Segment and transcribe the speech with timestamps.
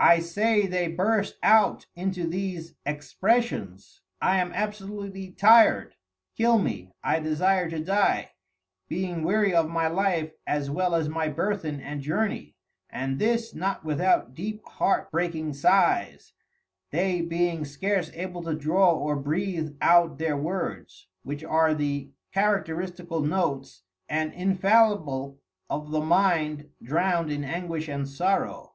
[0.04, 5.94] _)I say they burst out into these Expressions, I am absolutely tir'd,
[6.36, 8.32] kill me, I desire to dye,
[8.88, 12.56] being weary of my Life as well as my Burthen and Journey:
[12.90, 16.32] And this not without deep Heart breaking Sighs,
[16.90, 23.20] they being scarce able to draw or breathe out their words, which are the Characteristical
[23.20, 28.72] Notes, and infallible of the Mind drowned in Anguish and Sorrow.